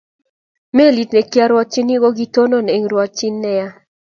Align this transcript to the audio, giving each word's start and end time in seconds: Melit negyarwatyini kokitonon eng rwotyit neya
Melit 0.75 1.09
negyarwatyini 1.13 1.95
kokitonon 2.01 2.67
eng 2.75 2.85
rwotyit 2.91 3.35
neya 3.41 3.67